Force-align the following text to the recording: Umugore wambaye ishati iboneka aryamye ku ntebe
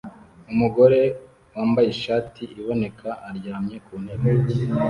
Umugore 0.51 1.01
wambaye 1.55 1.87
ishati 1.95 2.41
iboneka 2.61 3.09
aryamye 3.29 3.77
ku 3.85 3.93
ntebe 4.03 4.29